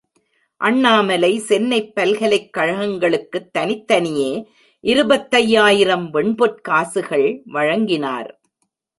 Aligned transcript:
அண்ணாமலை, 0.57 1.37
சென்னைப் 1.37 1.95
பல்கலைக் 1.95 2.49
கழகங்களுக்குத் 2.57 3.51
தனித்தனியே 3.51 4.47
இருபத்தையாயிரம் 4.79 6.13
வெண்பொற்காசுகள் 6.13 7.41
வழங்கினார். 7.45 8.41